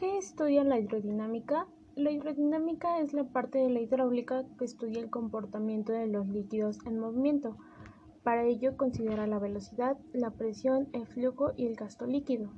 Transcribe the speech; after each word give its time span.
¿Qué 0.00 0.16
estudia 0.16 0.64
la 0.64 0.78
hidrodinámica? 0.78 1.66
La 1.94 2.10
hidrodinámica 2.10 3.00
es 3.00 3.12
la 3.12 3.24
parte 3.24 3.58
de 3.58 3.68
la 3.68 3.80
hidráulica 3.80 4.46
que 4.58 4.64
estudia 4.64 4.98
el 4.98 5.10
comportamiento 5.10 5.92
de 5.92 6.06
los 6.06 6.26
líquidos 6.26 6.78
en 6.86 6.98
movimiento. 6.98 7.58
Para 8.22 8.46
ello 8.46 8.78
considera 8.78 9.26
la 9.26 9.38
velocidad, 9.38 9.98
la 10.14 10.30
presión, 10.30 10.88
el 10.94 11.06
flujo 11.06 11.52
y 11.54 11.66
el 11.66 11.76
gasto 11.76 12.06
líquido. 12.06 12.48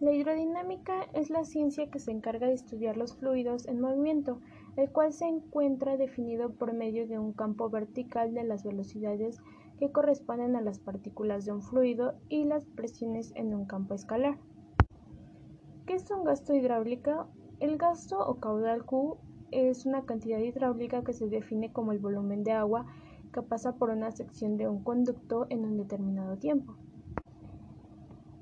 La 0.00 0.12
hidrodinámica 0.12 1.04
es 1.12 1.30
la 1.30 1.44
ciencia 1.44 1.88
que 1.88 2.00
se 2.00 2.10
encarga 2.10 2.48
de 2.48 2.54
estudiar 2.54 2.96
los 2.96 3.16
fluidos 3.16 3.68
en 3.68 3.80
movimiento, 3.80 4.40
el 4.74 4.90
cual 4.90 5.12
se 5.12 5.26
encuentra 5.26 5.96
definido 5.96 6.50
por 6.50 6.72
medio 6.72 7.06
de 7.06 7.16
un 7.16 7.32
campo 7.32 7.70
vertical 7.70 8.34
de 8.34 8.42
las 8.42 8.64
velocidades 8.64 9.38
que 9.78 9.92
corresponden 9.92 10.56
a 10.56 10.62
las 10.62 10.80
partículas 10.80 11.44
de 11.44 11.52
un 11.52 11.62
fluido 11.62 12.16
y 12.28 12.42
las 12.42 12.66
presiones 12.66 13.30
en 13.36 13.54
un 13.54 13.66
campo 13.66 13.94
escalar. 13.94 14.36
¿Qué 15.86 15.96
es 15.96 16.10
un 16.10 16.24
gasto 16.24 16.54
hidráulico? 16.54 17.26
El 17.60 17.76
gasto 17.76 18.18
o 18.18 18.40
caudal 18.40 18.86
Q 18.86 19.18
es 19.50 19.84
una 19.84 20.06
cantidad 20.06 20.38
hidráulica 20.38 21.04
que 21.04 21.12
se 21.12 21.28
define 21.28 21.74
como 21.74 21.92
el 21.92 21.98
volumen 21.98 22.42
de 22.42 22.52
agua 22.52 22.86
que 23.34 23.42
pasa 23.42 23.76
por 23.76 23.90
una 23.90 24.10
sección 24.10 24.56
de 24.56 24.66
un 24.66 24.82
conducto 24.82 25.46
en 25.50 25.62
un 25.62 25.76
determinado 25.76 26.38
tiempo. 26.38 26.74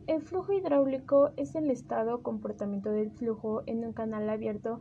El 0.07 0.23
flujo 0.23 0.53
hidráulico 0.53 1.31
es 1.37 1.57
el 1.57 1.69
estado 1.71 2.15
o 2.15 2.23
comportamiento 2.23 2.91
del 2.91 3.11
flujo 3.11 3.65
en 3.67 3.85
un 3.85 3.93
canal 3.93 4.31
abierto 4.31 4.79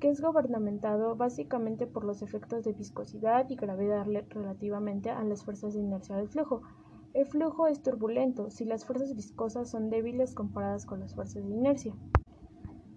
que 0.00 0.08
es 0.08 0.20
gobernamentado 0.20 1.14
básicamente 1.14 1.86
por 1.86 2.04
los 2.04 2.22
efectos 2.22 2.64
de 2.64 2.72
viscosidad 2.72 3.48
y 3.48 3.54
gravedad 3.54 4.04
relativamente 4.28 5.10
a 5.10 5.22
las 5.22 5.44
fuerzas 5.44 5.74
de 5.74 5.80
inercia 5.80 6.16
del 6.16 6.28
flujo. 6.28 6.62
El 7.14 7.26
flujo 7.26 7.66
es 7.66 7.82
turbulento 7.82 8.50
si 8.50 8.64
las 8.64 8.84
fuerzas 8.84 9.14
viscosas 9.14 9.70
son 9.70 9.90
débiles 9.90 10.34
comparadas 10.34 10.86
con 10.86 11.00
las 11.00 11.14
fuerzas 11.14 11.46
de 11.46 11.54
inercia. 11.54 11.94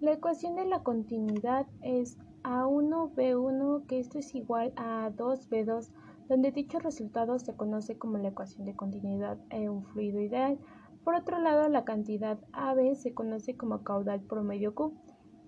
La 0.00 0.12
ecuación 0.12 0.56
de 0.56 0.66
la 0.66 0.82
continuidad 0.82 1.66
es 1.82 2.18
A1B1 2.42 3.86
que 3.86 4.00
esto 4.00 4.18
es 4.18 4.34
igual 4.34 4.72
a 4.76 5.10
2B2 5.10 5.90
donde 6.28 6.50
dicho 6.50 6.78
resultado 6.78 7.38
se 7.38 7.54
conoce 7.54 7.98
como 7.98 8.18
la 8.18 8.28
ecuación 8.28 8.64
de 8.64 8.74
continuidad 8.74 9.38
en 9.50 9.70
un 9.70 9.84
fluido 9.84 10.20
ideal 10.20 10.58
por 11.06 11.14
otro 11.14 11.38
lado, 11.38 11.68
la 11.68 11.84
cantidad 11.84 12.36
AB 12.52 12.96
se 12.96 13.14
conoce 13.14 13.56
como 13.56 13.84
caudal 13.84 14.22
promedio 14.22 14.74
Q 14.74 14.92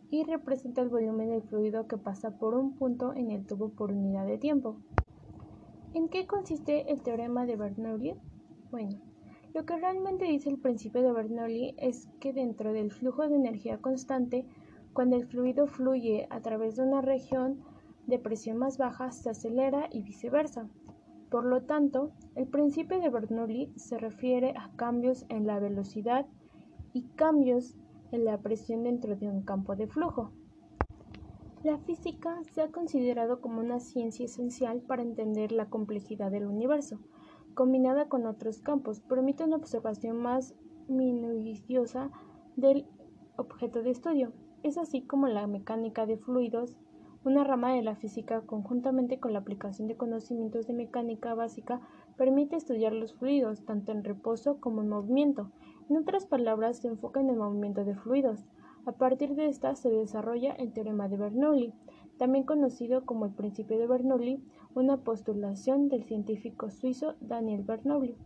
y 0.08 0.22
representa 0.22 0.82
el 0.82 0.88
volumen 0.88 1.30
del 1.30 1.42
fluido 1.42 1.88
que 1.88 1.98
pasa 1.98 2.38
por 2.38 2.54
un 2.54 2.76
punto 2.76 3.12
en 3.12 3.32
el 3.32 3.44
tubo 3.44 3.70
por 3.70 3.90
unidad 3.90 4.24
de 4.24 4.38
tiempo. 4.38 4.76
¿En 5.94 6.08
qué 6.10 6.28
consiste 6.28 6.92
el 6.92 7.02
teorema 7.02 7.44
de 7.44 7.56
Bernoulli? 7.56 8.14
Bueno, 8.70 8.98
lo 9.54 9.64
que 9.64 9.76
realmente 9.76 10.26
dice 10.26 10.50
el 10.50 10.58
principio 10.58 11.02
de 11.02 11.12
Bernoulli 11.12 11.74
es 11.78 12.06
que 12.20 12.34
dentro 12.34 12.74
del 12.74 12.92
flujo 12.92 13.26
de 13.26 13.36
energía 13.36 13.78
constante, 13.78 14.46
cuando 14.92 15.16
el 15.16 15.26
fluido 15.26 15.66
fluye 15.66 16.26
a 16.28 16.40
través 16.40 16.76
de 16.76 16.82
una 16.82 17.00
región 17.00 17.62
de 18.06 18.18
presión 18.18 18.58
más 18.58 18.76
baja, 18.76 19.10
se 19.10 19.30
acelera 19.30 19.88
y 19.90 20.02
viceversa. 20.02 20.68
Por 21.30 21.46
lo 21.46 21.62
tanto, 21.62 22.10
el 22.34 22.46
principio 22.46 23.00
de 23.00 23.08
Bernoulli 23.08 23.72
se 23.76 23.96
refiere 23.96 24.54
a 24.56 24.70
cambios 24.76 25.24
en 25.30 25.46
la 25.46 25.58
velocidad 25.60 26.26
y 26.92 27.04
cambios 27.16 27.74
en 28.12 28.24
la 28.24 28.38
presión 28.38 28.82
dentro 28.82 29.16
de 29.16 29.28
un 29.28 29.42
campo 29.42 29.76
de 29.76 29.86
flujo. 29.86 30.32
La 31.64 31.78
física 31.78 32.38
se 32.52 32.62
ha 32.62 32.68
considerado 32.68 33.40
como 33.40 33.60
una 33.60 33.80
ciencia 33.80 34.26
esencial 34.26 34.80
para 34.82 35.02
entender 35.02 35.52
la 35.52 35.70
complejidad 35.70 36.30
del 36.30 36.46
universo. 36.46 36.98
Combinada 37.58 38.08
con 38.08 38.24
otros 38.24 38.60
campos, 38.60 39.00
permite 39.00 39.42
una 39.42 39.56
observación 39.56 40.16
más 40.18 40.54
minuciosa 40.86 42.08
del 42.54 42.86
objeto 43.36 43.82
de 43.82 43.90
estudio. 43.90 44.32
Es 44.62 44.78
así 44.78 45.02
como 45.02 45.26
la 45.26 45.44
mecánica 45.48 46.06
de 46.06 46.18
fluidos 46.18 46.78
una 47.24 47.42
rama 47.42 47.72
de 47.72 47.82
la 47.82 47.96
física, 47.96 48.42
conjuntamente 48.42 49.18
con 49.18 49.32
la 49.32 49.40
aplicación 49.40 49.88
de 49.88 49.96
conocimientos 49.96 50.68
de 50.68 50.72
mecánica 50.72 51.34
básica, 51.34 51.80
permite 52.16 52.54
estudiar 52.54 52.92
los 52.92 53.14
fluidos, 53.14 53.64
tanto 53.64 53.90
en 53.90 54.04
reposo 54.04 54.60
como 54.60 54.82
en 54.82 54.88
movimiento. 54.88 55.50
En 55.90 55.96
otras 55.96 56.26
palabras, 56.26 56.78
se 56.78 56.86
enfoca 56.86 57.20
en 57.20 57.28
el 57.28 57.38
movimiento 57.38 57.84
de 57.84 57.96
fluidos. 57.96 58.46
A 58.86 58.92
partir 58.92 59.34
de 59.34 59.46
esta 59.46 59.74
se 59.74 59.90
desarrolla 59.90 60.52
el 60.52 60.72
teorema 60.72 61.08
de 61.08 61.16
Bernoulli, 61.16 61.74
también 62.18 62.44
conocido 62.44 63.06
como 63.06 63.24
el 63.24 63.32
principio 63.32 63.78
de 63.78 63.86
Bernoulli, 63.86 64.42
una 64.74 64.98
postulación 64.98 65.88
del 65.88 66.04
científico 66.04 66.70
suizo 66.70 67.14
Daniel 67.20 67.62
Bernoulli. 67.62 68.16